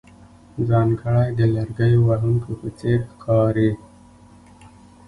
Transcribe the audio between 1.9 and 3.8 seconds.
وهونکو په څېر ښکارې.